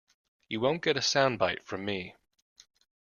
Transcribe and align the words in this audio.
You 0.49 0.61
won’t 0.61 0.81
get 0.81 0.97
a 0.97 0.99
soundbite 0.99 1.61
from 1.61 1.85
me. 1.85 2.15